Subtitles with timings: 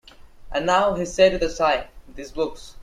[0.51, 2.73] "And now," he said with a sigh, "these books."